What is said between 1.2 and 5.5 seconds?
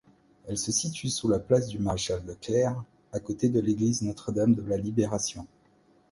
la place du Maréchal-Leclerc, à côté de l'église Notre-Dame-de-la-Libération.